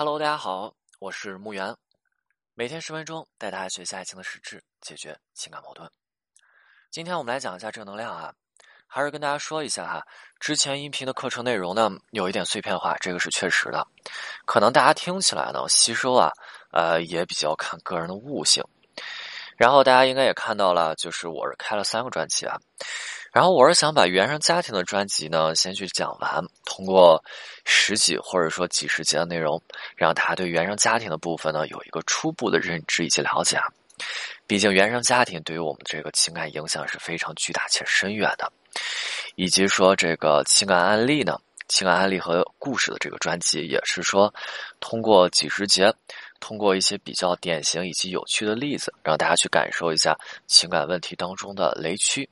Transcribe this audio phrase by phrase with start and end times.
[0.00, 1.74] Hello，大家好，我是木源，
[2.54, 5.90] 每天十分钟带大家学习爱情的实质，解决情感矛盾。
[6.88, 8.32] 今天我们来讲一下正能量啊，
[8.86, 10.06] 还是跟大家说一下哈，
[10.38, 13.84] 之前音频的课程内容呢有一点碎片化，这个是确实的，
[14.44, 16.30] 可能大家听起来呢吸收啊，
[16.70, 18.62] 呃也比较看个人的悟性。
[19.56, 22.56] 然后大家应该也看到了，就是我是开了三个专辑啊。
[23.32, 27.22] 然后我是想把原生家庭的专辑呢先去讲完，通过
[27.64, 29.62] 十几或者说几十节的内容，
[29.96, 33.66] 让大家对原生家庭的部分呢有一个初步的认知以及了解啊。
[34.46, 38.50] 毕竟原生家庭对于我们这个情感影响是非常巨大且深远的，
[39.34, 44.32] 以及说这个情感案例呢，情感案例和故事的这个专辑也是说
[44.80, 45.92] 通过几十节，
[46.40, 52.26] 通过一些比较典型以及有趣的例子，让大家去感受一下情感问题当中的雷区。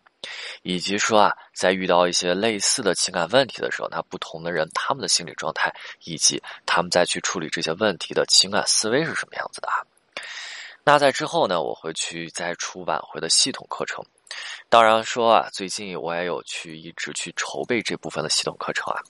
[0.63, 5.73] 以及说啊，在遇到一些类似的情感问题的时候，那不同的人他们的心理状态，
[6.05, 9.83] 以及他们再去处理这些问题的情感思维是什么样子的啊？
[10.85, 14.05] 那在之后呢，我会去再出挽回的系统课程。
[14.69, 19.03] 当然说啊，最近我也有去一直去筹备这部分的系统课程啊。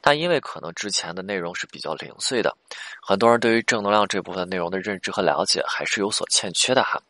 [0.00, 2.56] 但因为可能之前的内容是比较零碎的，
[3.00, 7.00] 很多人对于正能量这部分内容的认知和了解还是有所欠缺的哈。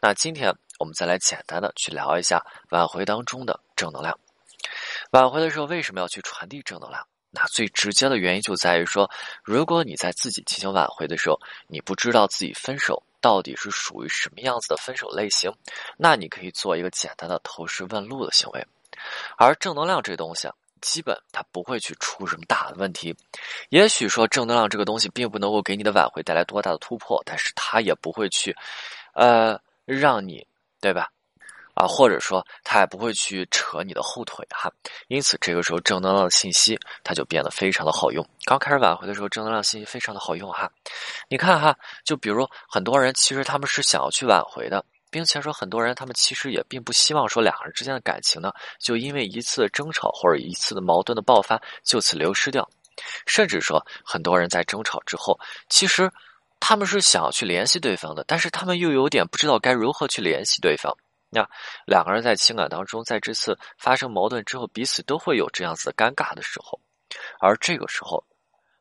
[0.00, 0.54] 那今天。
[0.82, 4.18] 我们再来简单的去聊一下挽回当中的正能量。
[5.12, 7.06] 挽回的时候为什么要去传递正能量？
[7.30, 9.08] 那最直接的原因就在于说，
[9.44, 15.52] 如果你在自己进行挽回的时候，你不知道自己分手到底是属于什么样子的分手类型，
[15.96, 18.66] 那你可以做一个简单的投石问路的行为。
[19.38, 23.16] 而正能量这东西啊，基本它不会去出什么大的问题。
[23.68, 28.56] 也许说正能量这个东西并不能够给你的挽回带来多大的突破，但是它也不会去，
[29.14, 30.44] 呃，让你。
[30.82, 31.08] 对吧？
[31.74, 34.70] 啊，或者说他也不会去扯你的后腿哈。
[35.08, 38.22] 因此，这个时候正能量的信息它就变得非常的好用。
[38.44, 40.70] 刚开始挽回的时候，正能量信息非常的好用哈。
[41.28, 41.74] 你看哈，
[42.04, 52.68] 就比如很多人其实他们是想要去挽回的，并且说很多人他们其实也并不希望说两个人之间的感情呢，就因为一次争吵或者一次的矛盾的爆发就此流失掉。
[53.26, 55.40] 甚至说很多人在争吵之后，
[55.70, 56.10] 其实。
[56.64, 60.96] 他们是想要去联系对方的，但是他们又有点不知道该如何去联系对方。
[61.28, 61.44] 那
[61.84, 66.78] 两个人在情感当中，在这次发生矛盾之后，彼此都会有这样子尴尬的时候，
[67.40, 68.24] 而这个时候，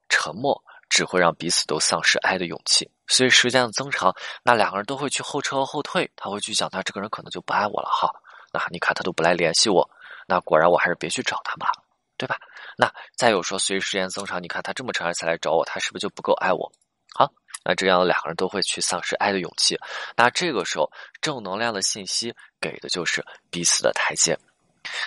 [0.10, 2.88] 沉默只会让彼此都丧失爱的勇气。
[3.08, 8.08] 所以时间的增长，那两个人都会去后撤后退，他会去想，那这个人可能就不爱我了哈。
[8.54, 9.90] 那你看他都不来联系我，
[10.28, 11.72] 那果然我还是别去找他吧，
[12.16, 12.38] 对吧？
[12.78, 16.72] 那再有说，随时间增长，你看他这么长时间才来找我，他是不是就不够爱我？
[17.16, 17.34] 好。
[17.64, 19.78] 那这样两个人都会去丧失爱的勇气，
[20.16, 20.92] 那这个时候
[21.22, 24.38] 正能量的信息给的就是彼此的台阶。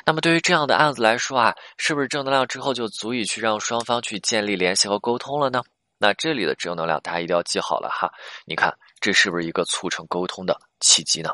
[0.07, 5.63] 那么对于这样的案子来说啊，是不是正能量之后就足以去让双方去建立联系和沟通了呢？
[5.99, 8.13] 那这里的正能量大家一定要记好了哈。
[8.45, 11.31] 你看这是不是一个促成沟通的契机呢？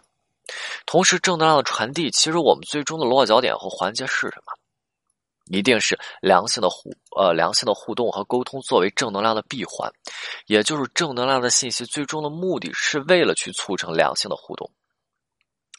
[0.86, 4.52] 同时正能量的传递，其实我们最终的落脚点和环节是什么？
[5.50, 9.92] 一定是良性的互呃良性的互动和沟通作为正能量的闭环，
[10.46, 14.70] 也就是正能量的信息最终的目的是为了去促成良性的互动。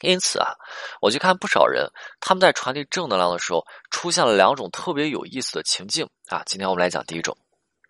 [0.02, 0.52] 因此啊，
[1.00, 1.88] 我去看不少人
[2.20, 6.42] 他们在传递正能量的时候，出现了两种特别有意思的情境啊。
[6.44, 7.34] 今天我们来讲第一种，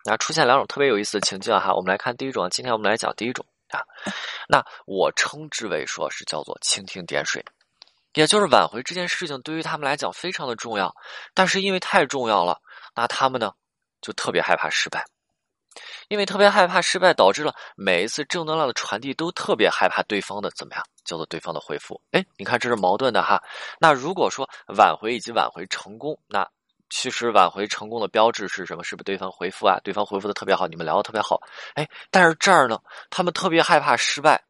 [0.05, 1.73] 那出现两种特别有意思的情境哈。
[1.73, 3.81] 我们来看第一种，今天我们来讲第一种啊。
[4.47, 7.43] 那我称之为说是叫做蜻蜓点水。
[8.13, 10.93] 也就是挽回这件事情对于他们来讲非常的重要，
[11.33, 12.59] 但是因为太重要了，
[12.95, 13.51] 那他们呢
[14.01, 15.05] 就特别害怕失败，
[16.07, 21.99] 因为特别害怕失败，导致了每一次正能量的传递都特别害怕对方的怎么样，叫做对方的回复。
[22.11, 23.41] 哎，你看这是矛盾的哈。
[23.79, 24.47] 那如果说
[24.77, 26.47] 挽回以及挽回成功，那
[26.89, 28.83] 其实挽回成功的标志是什么？
[28.83, 29.79] 是不是对方回复啊？
[29.83, 31.41] 对方回复的特别好，你们聊的特别好。
[31.73, 32.77] 哎，但是这儿呢，
[33.09, 34.43] 他们特别害怕失败。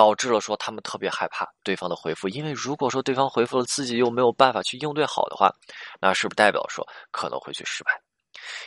[0.00, 5.52] 导致了说他们特别害怕对方的回复，因为如果说对方回复了自己又没有办法去应对好的话，
[6.00, 8.00] 那是不是代表说可能会去失败？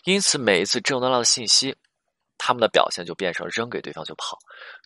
[0.03, 1.75] 因此每一次正能量的信息，
[2.37, 4.37] 他们的表现就变成扔给对方就跑，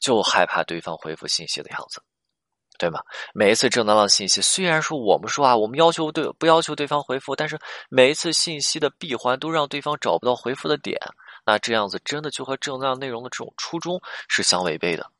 [0.01, 2.01] 就害怕对方回复信息的样子，
[2.79, 3.01] 对吗？
[3.33, 7.59] 每一次正能量信息，虽然说我们说啊，我们要求对不要求对方回复，但是
[7.89, 10.97] 每一次信息的闭环都让对方找不到回复的点，
[11.45, 15.11] 那这样子真的就和正能量内容的这种初衷是相违背的。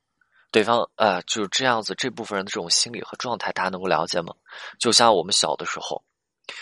[0.49, 4.33] 对方呃就是这样子，这部分人的这种心理和状态，大家能够了解吗？
[4.79, 6.01] 就像我们小的时候，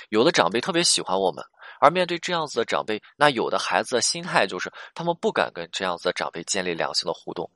[0.09, 1.45] 有的长辈特别喜欢我们，
[1.79, 7.49] 而面对这样子的长辈，那有的孩子的心态就是他们不敢跟这样子的长辈建立良性的互动，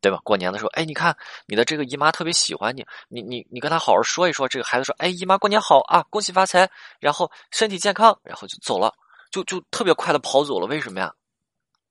[0.00, 0.20] 对吧？
[0.22, 1.16] 过年的时候，哎，你看
[1.46, 4.46] 你的这个姨妈特别喜欢你，你你你跟他好好说一说。
[4.46, 8.94] 这个孩子说，哎，姨妈过年好啊，恭喜发财，然后身体健康，然后就走了，
[9.30, 10.66] 就就特别快的跑走了。
[10.66, 11.14] 为什么呀？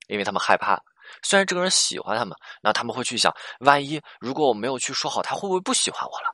[0.07, 0.81] 因为他们害怕。
[1.23, 6.31] 虽然这个人喜欢他们，那他们会去想，万一如果我没有去说好，他会不会不喜欢我了？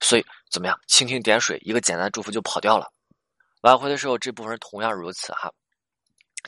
[0.00, 0.78] 所以怎么样？
[0.88, 2.90] 蜻蜓点水，一个简单的祝福就跑掉了。
[3.62, 5.50] 挽回的时候，这部分人同样如此哈。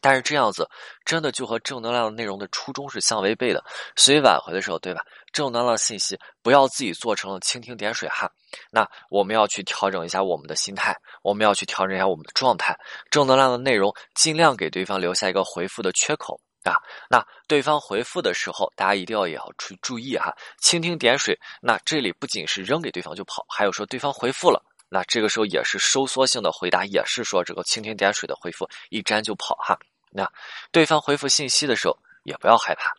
[0.00, 0.68] 但是这样子
[1.04, 3.64] 真的就和正能量的内容的初衷是相违背的。
[3.94, 5.00] 所以挽回的时候，对吧？
[5.32, 8.28] 正能量信息不要自己做成了蜻蜓点水哈。
[8.72, 12.76] 那我们要去调整一下我们的心态，我们要去调整一下我们的状态。
[13.08, 16.40] 正能量的内容尽量给对方留下一个回复的缺口。
[16.70, 16.80] 啊，
[17.10, 20.34] 那对方回复的时候，大家一定要也要注注意哈。
[20.62, 29.78] 蜻蜓点水，那这里不仅是扔给对方就跑，还有说对方回复了，那这个时候也是收缩性的回答，也是说这个蜻蜓点水的回复，一粘就跑哈。
[30.10, 30.30] 那
[30.72, 32.92] 对方回复信息的时候，也不要害怕。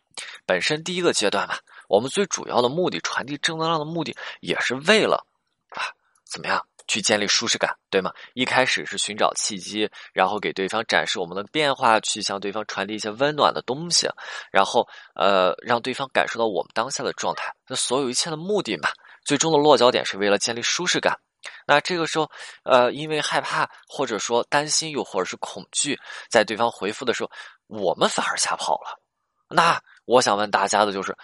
[0.44, 1.58] 本身第一个阶段嘛，
[1.88, 5.26] 我们最主要的目的，传递正能量的目的，也是为了
[5.70, 5.90] 啊，
[6.24, 6.64] 怎么样？
[6.86, 8.12] 去建立舒适感，对吗？
[8.34, 14.08] 一开始是寻找契机，然后给对方展示我们的变化，去向对方传递一些温暖的东西，
[14.52, 17.52] 然后呃，让对方感受到我们当下的状态。
[17.66, 18.88] 那所有一切的目的嘛，
[19.24, 21.18] 最终的落脚点是为了建立舒适感。
[21.66, 22.28] 那这个时候，
[22.64, 25.98] 呃，因为害怕或者说担心，又或者是恐惧，
[26.28, 27.30] 在对方回复的时候，
[27.66, 29.00] 我们反而吓跑了。
[29.48, 31.16] 那我想问大家的就是，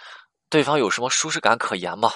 [0.49, 2.11] 对方有什么舒适感可言吗？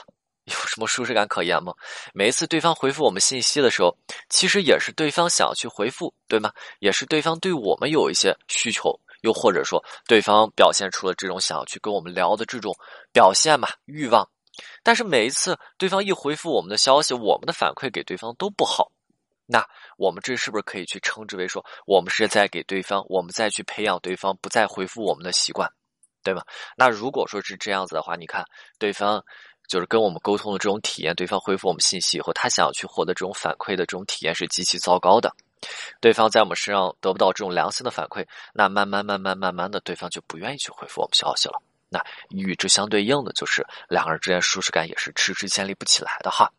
[0.49, 1.73] 有什么舒适感可言吗？
[2.13, 3.93] 每一次对方回复我们信息的时候，
[4.29, 6.53] 其实也是对方想要去回复，对吗？
[6.79, 12.73] 也是对方对我们有一些需求，又或者说对方表现出了这种想要去跟我们聊的这种
[13.11, 14.25] 表现嘛欲望。
[14.83, 18.89] 但是每一次对方一回复我们的消息，我们的反馈给对方都不好，
[19.45, 19.67] 那
[19.97, 25.69] 我们这是不是可以去称之为说，我们是在给对方，我们再去培养对方不再回复我们的习惯，
[26.23, 26.41] 对吗？
[26.77, 28.45] 那如果说是这样子的话，你看
[28.79, 29.21] 对方。
[29.67, 35.33] 就是跟我们沟通的这种体验，对方回复我们信息以后，他想要去获得这种反馈的这种体验是极其糟糕的。
[35.99, 41.61] 对方在我们身上得不到这种良性的反馈，那慢慢慢慢慢慢的，对方就不愿意去回复我们消息了。
[41.89, 46.51] 那与之相对应的就是两个人之间舒适感也是迟迟建立不起来的哈。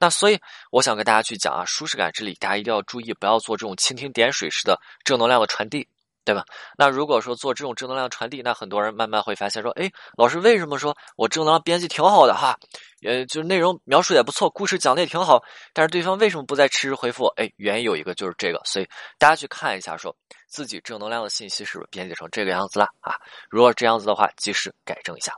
[0.00, 0.40] 那所以
[0.72, 5.86] 我想跟大家去讲啊，舒适感这里大家一定要注意，不要做这种蜻蜓点水式的正能量的传递。
[6.24, 6.44] 对吧？
[6.78, 12.56] 那如果说做这种正能量传递，那很多人慢慢会发现说，哎，老师为什么说我正能量编辑挺好的哈？
[13.04, 15.42] 呃，就是内容描述也不错，故事讲的也挺好，
[15.72, 17.26] 但是对方为什么不再迟迟回复？
[17.36, 18.88] 哎，原因有一个就是这个，所以
[19.18, 20.14] 大家去看一下，说
[20.48, 23.16] 自己正能量的信息是不是编辑成这个样子了啊？
[23.50, 25.34] 如果这样子的话，及时改正一下。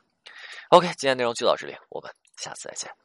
[0.71, 3.04] OK，今天内容就到这里，我们下次再见。